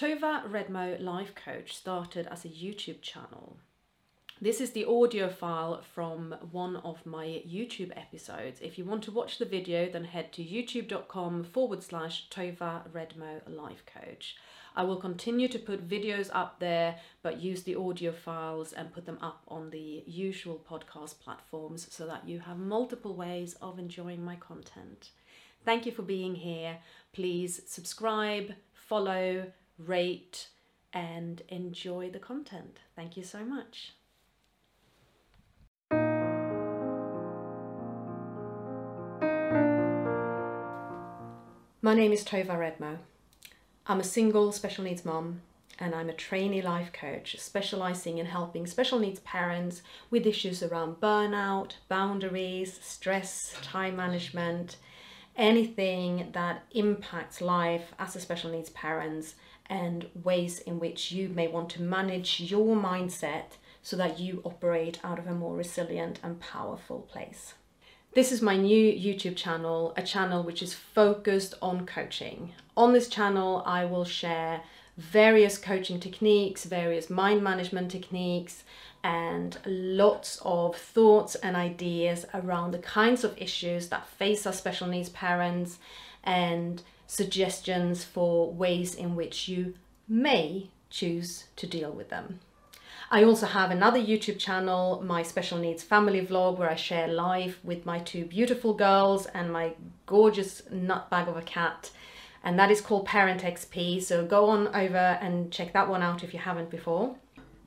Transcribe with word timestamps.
Tova 0.00 0.50
Redmo 0.50 0.98
Life 0.98 1.34
Coach 1.34 1.76
started 1.76 2.26
as 2.28 2.46
a 2.46 2.48
YouTube 2.48 3.02
channel. 3.02 3.58
This 4.40 4.58
is 4.58 4.70
the 4.70 4.86
audio 4.86 5.28
file 5.28 5.82
from 5.94 6.34
one 6.52 6.76
of 6.76 7.04
my 7.04 7.42
YouTube 7.46 7.94
episodes. 7.94 8.60
If 8.62 8.78
you 8.78 8.86
want 8.86 9.02
to 9.02 9.12
watch 9.12 9.36
the 9.36 9.44
video, 9.44 9.90
then 9.92 10.04
head 10.04 10.32
to 10.32 10.42
youtube.com 10.42 11.44
forward 11.44 11.82
slash 11.82 12.30
Tova 12.30 12.88
Redmo 12.88 13.42
Life 13.46 13.84
Coach. 13.84 14.36
I 14.74 14.84
will 14.84 14.96
continue 14.96 15.48
to 15.48 15.58
put 15.58 15.86
videos 15.86 16.30
up 16.32 16.60
there, 16.60 16.96
but 17.22 17.42
use 17.42 17.64
the 17.64 17.76
audio 17.76 18.10
files 18.10 18.72
and 18.72 18.94
put 18.94 19.04
them 19.04 19.18
up 19.20 19.42
on 19.48 19.68
the 19.68 20.02
usual 20.06 20.64
podcast 20.66 21.20
platforms 21.20 21.86
so 21.90 22.06
that 22.06 22.26
you 22.26 22.40
have 22.40 22.56
multiple 22.56 23.14
ways 23.14 23.54
of 23.60 23.78
enjoying 23.78 24.24
my 24.24 24.36
content. 24.36 25.10
Thank 25.66 25.84
you 25.84 25.92
for 25.92 26.00
being 26.00 26.36
here. 26.36 26.78
Please 27.12 27.60
subscribe, 27.66 28.54
follow, 28.72 29.52
rate, 29.86 30.48
and 30.92 31.42
enjoy 31.48 32.10
the 32.10 32.18
content. 32.18 32.78
Thank 32.96 33.16
you 33.16 33.22
so 33.22 33.44
much. 33.44 33.92
My 41.82 41.94
name 41.94 42.12
is 42.12 42.24
Tova 42.24 42.58
Redmo. 42.58 42.98
I'm 43.86 44.00
a 44.00 44.04
single 44.04 44.52
special 44.52 44.84
needs 44.84 45.04
mom 45.04 45.40
and 45.78 45.94
I'm 45.94 46.10
a 46.10 46.14
trainee 46.14 46.60
life 46.60 46.92
coach 46.92 47.36
specializing 47.38 48.18
in 48.18 48.26
helping 48.26 48.66
special 48.66 48.98
needs 48.98 49.20
parents 49.20 49.80
with 50.10 50.26
issues 50.26 50.62
around 50.62 51.00
burnout, 51.00 51.72
boundaries, 51.88 52.78
stress, 52.82 53.56
time 53.62 53.96
management, 53.96 54.76
anything 55.36 56.28
that 56.32 56.64
impacts 56.72 57.40
life 57.40 57.92
as 57.98 58.16
a 58.16 58.20
special 58.20 58.50
needs 58.50 58.70
parent 58.70 59.34
and 59.66 60.06
ways 60.22 60.58
in 60.60 60.78
which 60.80 61.12
you 61.12 61.28
may 61.28 61.48
want 61.48 61.70
to 61.70 61.82
manage 61.82 62.40
your 62.40 62.76
mindset 62.76 63.56
so 63.82 63.96
that 63.96 64.18
you 64.18 64.42
operate 64.44 64.98
out 65.04 65.18
of 65.18 65.26
a 65.26 65.34
more 65.34 65.56
resilient 65.56 66.18
and 66.22 66.40
powerful 66.40 67.00
place. 67.00 67.54
This 68.12 68.32
is 68.32 68.42
my 68.42 68.56
new 68.56 68.92
YouTube 68.92 69.36
channel, 69.36 69.94
a 69.96 70.02
channel 70.02 70.42
which 70.42 70.62
is 70.62 70.74
focused 70.74 71.54
on 71.62 71.86
coaching. 71.86 72.52
On 72.76 72.92
this 72.92 73.08
channel, 73.08 73.62
I 73.64 73.84
will 73.84 74.04
share 74.04 74.62
various 75.00 75.56
coaching 75.56 75.98
techniques, 75.98 76.64
various 76.64 77.08
mind 77.08 77.42
management 77.42 77.90
techniques, 77.90 78.64
and 79.02 79.58
lots 79.64 80.40
of 80.44 80.76
thoughts 80.76 81.34
and 81.36 81.56
ideas 81.56 82.26
around 82.34 82.72
the 82.72 82.78
kinds 82.78 83.24
of 83.24 83.36
issues 83.38 83.88
that 83.88 84.06
face 84.06 84.46
our 84.46 84.52
special 84.52 84.86
needs 84.86 85.08
parents 85.08 85.78
and 86.22 86.82
suggestions 87.06 88.04
for 88.04 88.52
ways 88.52 88.94
in 88.94 89.16
which 89.16 89.48
you 89.48 89.74
may 90.06 90.68
choose 90.90 91.44
to 91.56 91.66
deal 91.66 91.90
with 91.90 92.10
them. 92.10 92.40
I 93.10 93.24
also 93.24 93.46
have 93.46 93.70
another 93.70 93.98
YouTube 93.98 94.38
channel, 94.38 95.02
my 95.04 95.22
special 95.22 95.58
needs 95.58 95.82
family 95.82 96.24
vlog, 96.24 96.58
where 96.58 96.70
I 96.70 96.76
share 96.76 97.08
life 97.08 97.58
with 97.64 97.86
my 97.86 97.98
two 97.98 98.24
beautiful 98.24 98.74
girls 98.74 99.26
and 99.26 99.52
my 99.52 99.72
gorgeous 100.06 100.62
nutbag 100.72 101.26
of 101.26 101.36
a 101.36 101.42
cat. 101.42 101.90
And 102.42 102.58
that 102.58 102.70
is 102.70 102.80
called 102.80 103.06
Parent 103.06 103.42
XP. 103.42 104.02
So 104.02 104.24
go 104.24 104.46
on 104.46 104.68
over 104.68 105.18
and 105.20 105.52
check 105.52 105.72
that 105.72 105.88
one 105.88 106.02
out 106.02 106.24
if 106.24 106.32
you 106.32 106.40
haven't 106.40 106.70
before. 106.70 107.16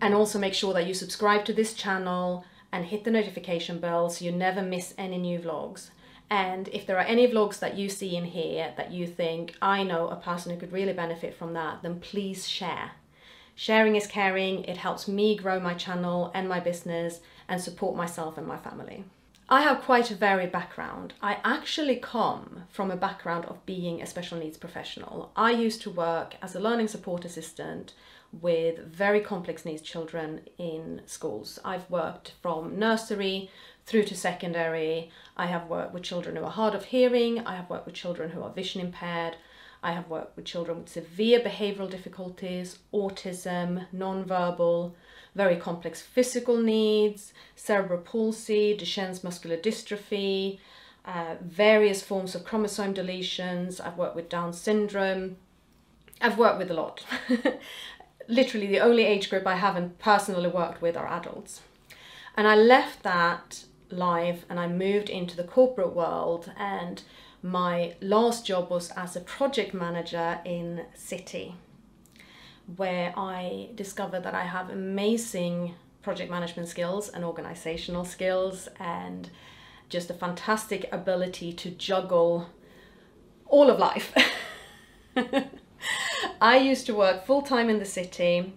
And 0.00 0.14
also 0.14 0.38
make 0.38 0.54
sure 0.54 0.72
that 0.74 0.86
you 0.86 0.94
subscribe 0.94 1.44
to 1.46 1.52
this 1.52 1.74
channel 1.74 2.44
and 2.72 2.84
hit 2.84 3.04
the 3.04 3.10
notification 3.10 3.80
bell 3.80 4.08
so 4.08 4.24
you 4.24 4.32
never 4.32 4.62
miss 4.62 4.94
any 4.96 5.18
new 5.18 5.38
vlogs. 5.38 5.90
And 6.30 6.68
if 6.68 6.86
there 6.86 6.96
are 6.96 7.04
any 7.04 7.26
vlogs 7.26 7.58
that 7.58 7.76
you 7.76 7.88
see 7.88 8.16
in 8.16 8.24
here 8.24 8.72
that 8.76 8.92
you 8.92 9.06
think, 9.06 9.56
I 9.60 9.82
know 9.82 10.08
a 10.08 10.16
person 10.16 10.52
who 10.52 10.60
could 10.60 10.72
really 10.72 10.92
benefit 10.92 11.34
from 11.34 11.54
that, 11.54 11.82
then 11.82 11.98
please 11.98 12.48
share. 12.48 12.92
Sharing 13.56 13.96
is 13.96 14.06
caring, 14.06 14.64
it 14.64 14.76
helps 14.76 15.08
me 15.08 15.36
grow 15.36 15.58
my 15.58 15.74
channel 15.74 16.30
and 16.32 16.48
my 16.48 16.60
business 16.60 17.20
and 17.48 17.60
support 17.60 17.96
myself 17.96 18.38
and 18.38 18.46
my 18.46 18.56
family. 18.56 19.04
I 19.52 19.62
have 19.62 19.82
quite 19.82 20.12
a 20.12 20.14
varied 20.14 20.52
background. 20.52 21.14
I 21.20 21.38
actually 21.42 21.96
come 21.96 22.66
from 22.70 22.92
a 22.92 22.96
background 22.96 23.46
of 23.46 23.66
being 23.66 24.00
a 24.00 24.06
special 24.06 24.38
needs 24.38 24.56
professional. 24.56 25.32
I 25.34 25.50
used 25.50 25.82
to 25.82 25.90
work 25.90 26.36
as 26.40 26.54
a 26.54 26.60
learning 26.60 26.86
support 26.86 27.24
assistant 27.24 27.92
with 28.30 28.78
very 28.86 29.20
complex 29.20 29.64
needs 29.64 29.82
children 29.82 30.42
in 30.56 31.02
schools. 31.06 31.58
I've 31.64 31.90
worked 31.90 32.34
from 32.40 32.78
nursery 32.78 33.50
through 33.86 34.04
to 34.04 34.16
secondary. 34.16 35.10
I 35.36 35.46
have 35.46 35.66
worked 35.66 35.94
with 35.94 36.04
children 36.04 36.36
who 36.36 36.44
are 36.44 36.50
hard 36.52 36.76
of 36.76 36.84
hearing, 36.84 37.44
I 37.44 37.56
have 37.56 37.68
worked 37.68 37.86
with 37.86 37.96
children 37.96 38.30
who 38.30 38.42
are 38.42 38.50
vision 38.50 38.80
impaired, 38.80 39.36
I 39.82 39.92
have 39.92 40.08
worked 40.08 40.36
with 40.36 40.44
children 40.44 40.78
with 40.78 40.88
severe 40.88 41.40
behavioural 41.40 41.90
difficulties, 41.90 42.78
autism, 42.92 43.86
non-verbal, 43.92 44.94
very 45.34 45.56
complex 45.56 46.02
physical 46.02 46.56
needs, 46.60 47.32
cerebral 47.56 48.00
palsy, 48.00 48.76
Duchenne's 48.76 49.24
muscular 49.24 49.56
dystrophy, 49.56 50.58
uh, 51.04 51.36
various 51.40 52.02
forms 52.02 52.34
of 52.34 52.44
chromosome 52.44 52.92
deletions. 52.92 53.80
I've 53.80 53.96
worked 53.96 54.16
with 54.16 54.28
Down 54.28 54.52
syndrome. 54.52 55.36
I've 56.20 56.36
worked 56.36 56.58
with 56.58 56.70
a 56.70 56.74
lot. 56.74 57.04
Literally, 58.28 58.66
the 58.66 58.80
only 58.80 59.04
age 59.04 59.30
group 59.30 59.46
I 59.46 59.56
haven't 59.56 59.98
personally 59.98 60.48
worked 60.48 60.82
with 60.82 60.96
are 60.96 61.06
adults. 61.06 61.62
And 62.36 62.46
I 62.46 62.54
left 62.54 63.02
that 63.02 63.64
life 63.90 64.44
and 64.48 64.60
I 64.60 64.68
moved 64.68 65.08
into 65.08 65.36
the 65.36 65.44
corporate 65.44 65.94
world 65.94 66.52
and 66.56 67.02
my 67.42 67.94
last 68.00 68.46
job 68.46 68.70
was 68.70 68.90
as 68.90 69.16
a 69.16 69.20
project 69.20 69.72
manager 69.72 70.40
in 70.44 70.84
City 70.94 71.54
where 72.76 73.12
I 73.16 73.70
discovered 73.74 74.22
that 74.22 74.34
I 74.34 74.44
have 74.44 74.70
amazing 74.70 75.74
project 76.02 76.30
management 76.30 76.68
skills 76.68 77.08
and 77.08 77.24
organizational 77.24 78.04
skills 78.04 78.68
and 78.78 79.30
just 79.88 80.10
a 80.10 80.14
fantastic 80.14 80.88
ability 80.92 81.52
to 81.52 81.70
juggle 81.70 82.48
all 83.46 83.68
of 83.70 83.78
life. 83.78 84.14
I 86.40 86.58
used 86.58 86.86
to 86.86 86.94
work 86.94 87.26
full 87.26 87.42
time 87.42 87.68
in 87.68 87.78
the 87.78 87.84
city, 87.84 88.52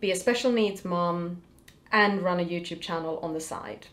be 0.00 0.10
a 0.10 0.16
special 0.16 0.50
needs 0.50 0.84
mom, 0.84 1.42
and 1.90 2.22
run 2.22 2.40
a 2.40 2.44
YouTube 2.44 2.80
channel 2.80 3.18
on 3.22 3.34
the 3.34 3.40
side. 3.40 3.86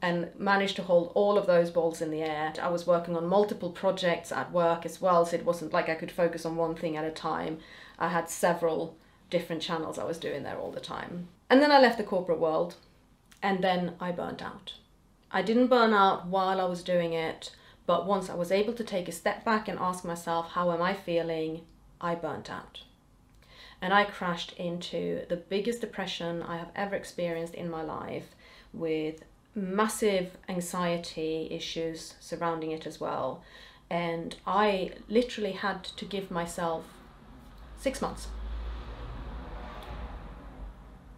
And 0.00 0.30
managed 0.38 0.76
to 0.76 0.82
hold 0.82 1.10
all 1.14 1.36
of 1.36 1.46
those 1.46 1.70
balls 1.70 2.00
in 2.00 2.12
the 2.12 2.22
air. 2.22 2.52
I 2.62 2.68
was 2.68 2.86
working 2.86 3.16
on 3.16 3.26
multiple 3.26 3.70
projects 3.70 4.30
at 4.30 4.52
work 4.52 4.86
as 4.86 5.00
well, 5.00 5.26
so 5.26 5.36
it 5.36 5.44
wasn't 5.44 5.72
like 5.72 5.88
I 5.88 5.96
could 5.96 6.12
focus 6.12 6.46
on 6.46 6.54
one 6.54 6.76
thing 6.76 6.96
at 6.96 7.04
a 7.04 7.10
time. 7.10 7.58
I 7.98 8.08
had 8.08 8.30
several 8.30 8.96
different 9.30 9.62
channels 9.62 9.98
I 9.98 10.04
was 10.04 10.18
doing 10.18 10.42
there 10.44 10.56
all 10.56 10.70
the 10.70 10.80
time. 10.80 11.28
And 11.50 11.60
then 11.60 11.72
I 11.72 11.80
left 11.80 11.98
the 11.98 12.04
corporate 12.04 12.38
world 12.38 12.76
and 13.42 13.62
then 13.62 13.94
I 14.00 14.12
burnt 14.12 14.42
out. 14.42 14.74
I 15.30 15.42
didn't 15.42 15.66
burn 15.68 15.92
out 15.92 16.26
while 16.26 16.60
I 16.60 16.64
was 16.64 16.82
doing 16.82 17.12
it, 17.12 17.54
but 17.86 18.06
once 18.06 18.30
I 18.30 18.34
was 18.34 18.52
able 18.52 18.72
to 18.74 18.84
take 18.84 19.08
a 19.08 19.12
step 19.12 19.44
back 19.44 19.68
and 19.68 19.78
ask 19.78 20.04
myself, 20.04 20.50
how 20.52 20.72
am 20.72 20.82
I 20.82 20.94
feeling? 20.94 21.62
I 22.00 22.14
burnt 22.14 22.50
out. 22.50 22.82
And 23.80 23.92
I 23.92 24.04
crashed 24.04 24.52
into 24.52 25.24
the 25.28 25.36
biggest 25.36 25.80
depression 25.80 26.42
I 26.42 26.56
have 26.56 26.70
ever 26.74 26.96
experienced 26.96 27.54
in 27.54 27.70
my 27.70 27.82
life 27.82 28.34
with 28.72 29.24
massive 29.58 30.36
anxiety 30.48 31.48
issues 31.50 32.14
surrounding 32.20 32.70
it 32.70 32.86
as 32.86 33.00
well. 33.00 33.42
And 33.90 34.36
I 34.46 34.92
literally 35.08 35.52
had 35.52 35.84
to 35.84 36.04
give 36.04 36.30
myself 36.30 36.84
six 37.78 38.00
months. 38.00 38.28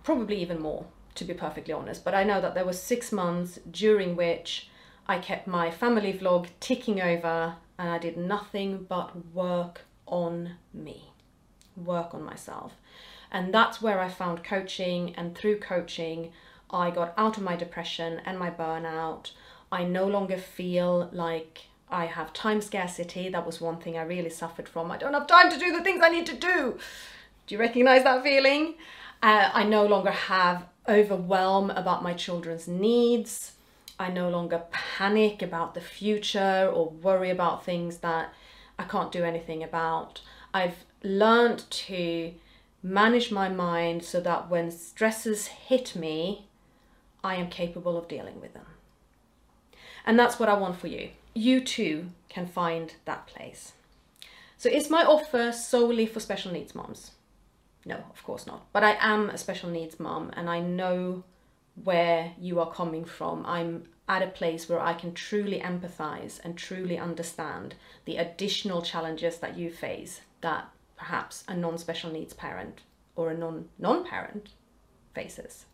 Probably 0.03 0.41
even 0.41 0.61
more, 0.61 0.87
to 1.17 1.25
be 1.25 1.35
perfectly 1.35 1.75
honest. 1.75 2.05
But 2.05 2.15
I 2.15 2.25
know 2.25 2.41
that 2.41 2.55
there 2.55 2.65
was 2.65 2.81
six 2.81 3.13
months 3.13 3.59
during 3.71 4.17
which 4.17 4.69
I 5.07 5.19
kept 5.19 5.47
my 5.47 5.71
family 5.71 6.13
vlog 6.13 6.49
ticking 6.61 7.01
over 7.01 7.57
and 7.79 7.91
I 7.91 7.99
did 7.99 8.17
nothing 8.17 8.87
but 8.89 9.33
work 9.35 9.83
on 10.07 10.53
me, 10.73 11.13
work 11.77 12.15
on 12.15 12.23
myself. 12.23 12.75
And 13.33 13.55
that's 13.55 13.81
where 13.81 14.01
I 14.01 14.09
found 14.09 14.45
coaching. 14.45 15.15
And 15.17 15.37
through 15.37 15.61
coaching, 15.61 16.33
I 16.73 16.91
got 16.91 17.15
out 17.17 17.37
of 17.37 17.43
my 17.43 17.57
depression 17.57 18.21
and 18.25 18.39
my 18.39 18.51
burnout. 18.51 19.33
I 19.73 19.85
no 19.85 20.07
longer 20.07 20.37
feel 20.37 21.09
like 21.13 21.67
I 21.89 22.07
have 22.07 22.33
time 22.33 22.61
scarcity. 22.61 23.29
That 23.29 23.47
was 23.47 23.61
one 23.61 23.79
thing 23.79 23.97
I 23.97 24.03
really 24.03 24.31
suffered 24.31 24.69
from. 24.69 24.91
I 24.91 24.97
don't 24.97 25.15
have 25.15 25.27
time 25.27 25.51
to 25.51 25.59
do 25.59 25.73
the 25.73 25.83
things 25.83 26.01
I 26.03 26.09
need 26.09 26.27
to 26.27 26.37
do. 26.37 26.79
Do 27.47 27.55
you 27.55 27.59
recognize 27.59 28.05
that 28.05 28.23
feeling? 28.23 28.75
Uh, 29.23 29.51
I 29.53 29.65
no 29.65 29.87
longer 29.87 30.13
have 30.13 30.67
overwhelm 30.89 31.71
about 31.71 32.03
my 32.03 32.15
children's 32.15 32.67
needs. 32.67 33.53
I 33.99 34.09
no 34.11 34.31
longer 34.31 34.63
panic 34.71 35.43
about 35.43 35.75
the 35.75 35.81
future 35.81 36.71
or 36.73 36.89
worry 36.89 37.31
about 37.31 37.65
things 37.65 37.99
that 37.99 38.33
I 38.79 38.85
can't 38.85 39.13
do 39.13 39.25
anything 39.25 39.63
about. 39.63 40.23
I've 40.55 40.85
learned 41.03 41.71
to 41.71 42.33
manage 42.83 43.31
my 43.31 43.49
mind 43.49 44.03
so 44.05 44.21
that 44.21 44.49
when 44.49 44.71
stresses 44.71 45.49
hit 45.49 45.95
me, 45.95 46.47
I 47.23 47.37
am 47.37 47.49
capable 47.49 47.97
of 47.97 48.09
dealing 48.09 48.41
with 48.41 48.55
them. 48.55 48.67
And 50.07 50.19
that's 50.19 50.39
what 50.39 50.49
I 50.49 50.55
want 50.55 50.81
for 50.81 50.87
you 50.87 51.11
you 51.35 51.61
too 51.61 52.11
can 52.29 52.47
find 52.47 52.95
that 53.05 53.27
place. 53.27 53.73
So 54.57 54.69
is 54.69 54.91
my 54.91 55.05
offer 55.05 55.53
solely 55.53 56.07
for 56.07 56.21
special 56.21 56.53
needs 56.53 56.75
moms? 56.75 57.13
No, 57.85 57.97
of 58.11 58.23
course 58.25 58.47
not. 58.47 58.67
But 58.73 58.85
I 58.85 58.97
am 59.01 59.31
a 59.31 59.39
special 59.39 59.71
needs 59.71 59.99
mom 59.99 60.31
and 60.37 60.51
I 60.51 60.61
know 60.61 61.25
where 61.83 62.33
you 62.39 62.61
are 62.61 62.71
coming 62.71 63.05
from. 63.05 63.47
I'm 63.47 63.85
at 64.09 64.23
a 64.23 64.27
place 64.27 64.69
where 64.69 64.81
I 64.81 64.93
can 64.93 65.15
truly 65.15 65.61
empathize 65.61 66.41
and 66.45 66.57
truly 66.57 66.99
understand 66.99 67.77
the 68.05 68.17
additional 68.17 68.83
challenges 68.83 69.39
that 69.39 69.57
you 69.57 69.71
face 69.71 70.21
that 70.41 70.69
perhaps 70.97 71.45
a 71.49 71.57
non 71.57 71.79
special 71.79 72.11
needs 72.11 72.35
parent 72.35 72.81
or 73.17 73.31
a 73.31 73.39
non 73.39 73.69
non 73.79 74.05
parent 74.05 74.51
faces. 75.15 75.65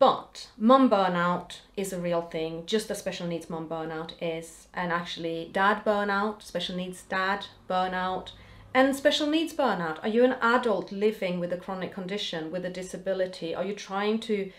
But 0.00 0.48
mum 0.56 0.88
burnout 0.88 1.58
is 1.76 1.92
a 1.92 2.00
real 2.00 2.22
thing, 2.22 2.64
just 2.64 2.90
as 2.90 2.96
special 2.98 3.26
needs 3.26 3.50
mum 3.50 3.68
burnout 3.68 4.12
is, 4.18 4.66
and 4.72 4.90
actually 4.90 5.50
dad 5.52 5.84
burnout, 5.84 6.40
special 6.40 6.74
needs 6.74 7.02
dad 7.02 7.44
burnout, 7.68 8.30
and 8.72 8.96
special 8.96 9.26
needs 9.26 9.52
burnout. 9.52 10.02
Are 10.02 10.08
you 10.08 10.24
an 10.24 10.36
adult 10.40 10.90
living 10.90 11.38
with 11.38 11.52
a 11.52 11.58
chronic 11.58 11.92
condition, 11.92 12.50
with 12.50 12.64
a 12.64 12.70
disability? 12.70 13.54
Are 13.54 13.62
you 13.62 13.74
trying 13.74 14.20
to 14.20 14.50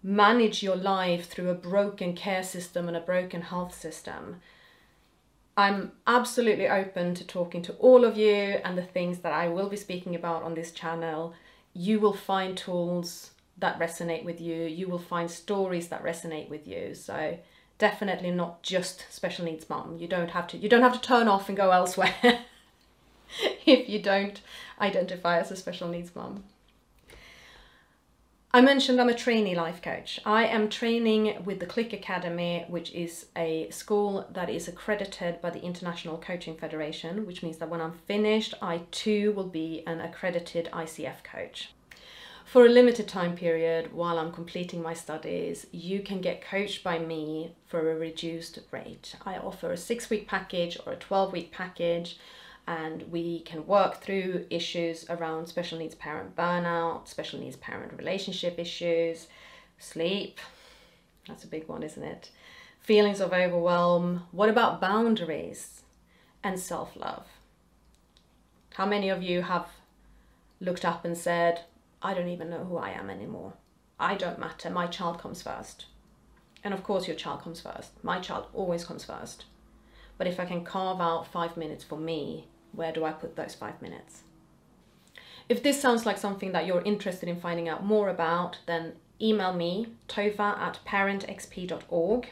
manage 0.00 0.62
your 0.62 0.76
life 0.76 1.28
through 1.28 1.50
a 1.50 1.54
broken 1.54 2.14
care 2.14 2.44
system 2.44 2.86
and 2.86 2.96
a 2.96 3.00
broken 3.00 3.42
health 3.42 3.74
system? 3.74 4.42
I'm 5.56 5.90
absolutely 6.06 6.68
open 6.68 7.14
to 7.16 7.26
talking 7.26 7.62
to 7.62 7.72
all 7.74 8.04
of 8.04 8.16
you 8.16 8.60
and 8.64 8.78
the 8.78 8.82
things 8.82 9.18
that 9.20 9.32
I 9.32 9.48
will 9.48 9.68
be 9.68 9.76
speaking 9.76 10.14
about 10.14 10.44
on 10.44 10.54
this 10.54 10.70
channel. 10.70 11.34
You 11.72 11.98
will 11.98 12.12
find 12.12 12.56
tools 12.56 13.32
that 13.58 13.78
resonate 13.78 14.24
with 14.24 14.40
you. 14.40 14.64
You 14.64 14.88
will 14.88 14.98
find 14.98 15.30
stories 15.30 15.88
that 15.88 16.02
resonate 16.02 16.48
with 16.48 16.66
you. 16.66 16.94
So 16.94 17.38
definitely 17.78 18.30
not 18.30 18.62
just 18.62 19.04
special 19.10 19.44
needs 19.44 19.68
mom. 19.68 19.96
You 19.98 20.08
don't 20.08 20.30
have 20.30 20.46
to 20.48 20.56
you 20.56 20.68
don't 20.68 20.82
have 20.82 20.94
to 20.94 21.00
turn 21.00 21.28
off 21.28 21.48
and 21.48 21.56
go 21.56 21.70
elsewhere 21.70 22.14
if 23.66 23.88
you 23.88 24.00
don't 24.00 24.40
identify 24.80 25.38
as 25.38 25.50
a 25.50 25.56
special 25.56 25.88
needs 25.88 26.14
mom. 26.14 26.44
I 28.52 28.60
mentioned 28.60 29.00
I'm 29.00 29.08
a 29.08 29.14
trainee 29.14 29.56
life 29.56 29.82
coach. 29.82 30.20
I 30.24 30.44
am 30.44 30.68
training 30.68 31.42
with 31.44 31.58
the 31.58 31.66
Click 31.66 31.92
Academy, 31.92 32.64
which 32.68 32.92
is 32.92 33.26
a 33.34 33.68
school 33.70 34.28
that 34.32 34.48
is 34.48 34.68
accredited 34.68 35.42
by 35.42 35.50
the 35.50 35.60
International 35.60 36.18
Coaching 36.18 36.56
Federation, 36.56 37.26
which 37.26 37.42
means 37.42 37.56
that 37.56 37.68
when 37.68 37.80
I'm 37.80 37.98
finished, 38.06 38.54
I 38.62 38.82
too 38.92 39.32
will 39.32 39.48
be 39.48 39.82
an 39.88 40.00
accredited 40.00 40.68
ICF 40.72 41.24
coach. 41.24 41.70
For 42.44 42.66
a 42.66 42.68
limited 42.68 43.08
time 43.08 43.34
period 43.34 43.92
while 43.92 44.18
I'm 44.18 44.30
completing 44.30 44.82
my 44.82 44.94
studies, 44.94 45.66
you 45.72 46.00
can 46.00 46.20
get 46.20 46.44
coached 46.44 46.84
by 46.84 46.98
me 46.98 47.52
for 47.66 47.90
a 47.90 47.96
reduced 47.96 48.60
rate. 48.70 49.16
I 49.26 49.38
offer 49.38 49.72
a 49.72 49.76
six 49.76 50.08
week 50.08 50.28
package 50.28 50.78
or 50.86 50.92
a 50.92 50.96
12 50.96 51.32
week 51.32 51.50
package, 51.52 52.18
and 52.66 53.10
we 53.10 53.40
can 53.40 53.66
work 53.66 54.00
through 54.00 54.46
issues 54.50 55.04
around 55.08 55.46
special 55.46 55.78
needs 55.78 55.94
parent 55.94 56.36
burnout, 56.36 57.08
special 57.08 57.40
needs 57.40 57.56
parent 57.56 57.92
relationship 57.98 58.58
issues, 58.58 59.26
sleep. 59.78 60.38
That's 61.26 61.44
a 61.44 61.48
big 61.48 61.66
one, 61.66 61.82
isn't 61.82 62.04
it? 62.04 62.30
Feelings 62.80 63.20
of 63.20 63.32
overwhelm. 63.32 64.26
What 64.30 64.48
about 64.48 64.80
boundaries 64.80 65.82
and 66.44 66.60
self 66.60 66.94
love? 66.94 67.26
How 68.74 68.86
many 68.86 69.08
of 69.08 69.22
you 69.22 69.42
have 69.42 69.68
looked 70.60 70.84
up 70.84 71.04
and 71.04 71.16
said, 71.16 71.62
I 72.04 72.12
don't 72.12 72.28
even 72.28 72.50
know 72.50 72.64
who 72.64 72.76
I 72.76 72.90
am 72.90 73.08
anymore. 73.08 73.54
I 73.98 74.14
don't 74.14 74.38
matter. 74.38 74.68
My 74.68 74.86
child 74.86 75.18
comes 75.18 75.40
first. 75.40 75.86
And 76.62 76.74
of 76.74 76.82
course, 76.82 77.08
your 77.08 77.16
child 77.16 77.40
comes 77.40 77.62
first. 77.62 77.92
My 78.04 78.20
child 78.20 78.46
always 78.52 78.84
comes 78.84 79.04
first. 79.04 79.46
But 80.18 80.26
if 80.26 80.38
I 80.38 80.44
can 80.44 80.64
carve 80.64 81.00
out 81.00 81.26
five 81.26 81.56
minutes 81.56 81.82
for 81.82 81.98
me, 81.98 82.46
where 82.72 82.92
do 82.92 83.06
I 83.06 83.12
put 83.12 83.36
those 83.36 83.54
five 83.54 83.80
minutes? 83.80 84.22
If 85.48 85.62
this 85.62 85.80
sounds 85.80 86.04
like 86.04 86.18
something 86.18 86.52
that 86.52 86.66
you're 86.66 86.82
interested 86.82 87.28
in 87.28 87.40
finding 87.40 87.70
out 87.70 87.84
more 87.84 88.10
about, 88.10 88.58
then 88.66 88.92
email 89.20 89.54
me, 89.54 89.88
tova 90.06 90.58
at 90.58 90.80
parentxp.org, 90.86 92.28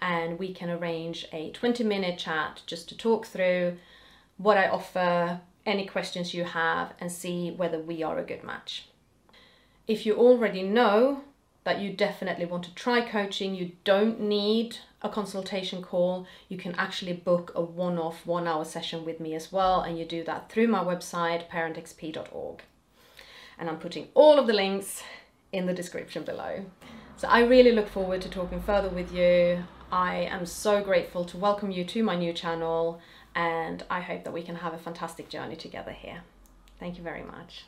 and 0.00 0.38
we 0.38 0.52
can 0.52 0.68
arrange 0.68 1.26
a 1.32 1.50
20 1.52 1.84
minute 1.84 2.18
chat 2.18 2.60
just 2.66 2.88
to 2.90 2.96
talk 2.96 3.26
through 3.26 3.78
what 4.36 4.58
I 4.58 4.68
offer, 4.68 5.40
any 5.64 5.86
questions 5.86 6.34
you 6.34 6.44
have 6.44 6.92
and 7.00 7.10
see 7.10 7.50
whether 7.50 7.78
we 7.78 8.02
are 8.02 8.18
a 8.18 8.24
good 8.24 8.44
match. 8.44 8.88
If 9.86 10.06
you 10.06 10.14
already 10.14 10.62
know 10.62 11.22
that 11.64 11.80
you 11.80 11.92
definitely 11.92 12.44
want 12.44 12.64
to 12.64 12.74
try 12.74 13.00
coaching, 13.08 13.54
you 13.54 13.72
don't 13.84 14.20
need 14.20 14.78
a 15.00 15.08
consultation 15.08 15.82
call. 15.82 16.26
You 16.48 16.56
can 16.56 16.74
actually 16.74 17.12
book 17.12 17.52
a 17.54 17.62
one 17.62 17.98
off 17.98 18.26
one 18.26 18.48
hour 18.48 18.64
session 18.64 19.04
with 19.04 19.20
me 19.20 19.34
as 19.34 19.52
well, 19.52 19.80
and 19.80 19.98
you 19.98 20.04
do 20.04 20.24
that 20.24 20.50
through 20.50 20.68
my 20.68 20.82
website, 20.82 21.48
parentxp.org. 21.48 22.62
And 23.58 23.68
I'm 23.68 23.78
putting 23.78 24.08
all 24.14 24.38
of 24.38 24.46
the 24.46 24.52
links 24.52 25.02
in 25.52 25.66
the 25.66 25.74
description 25.74 26.24
below. 26.24 26.64
So 27.16 27.28
I 27.28 27.42
really 27.44 27.72
look 27.72 27.88
forward 27.88 28.22
to 28.22 28.28
talking 28.28 28.60
further 28.60 28.88
with 28.88 29.12
you. 29.12 29.64
I 29.92 30.16
am 30.16 30.46
so 30.46 30.82
grateful 30.82 31.24
to 31.26 31.36
welcome 31.36 31.70
you 31.70 31.84
to 31.84 32.02
my 32.02 32.16
new 32.16 32.32
channel 32.32 33.00
and 33.34 33.82
I 33.90 34.00
hope 34.00 34.24
that 34.24 34.32
we 34.32 34.42
can 34.42 34.56
have 34.56 34.74
a 34.74 34.78
fantastic 34.78 35.28
journey 35.28 35.56
together 35.56 35.92
here. 35.92 36.22
Thank 36.78 36.98
you 36.98 37.04
very 37.04 37.22
much. 37.22 37.64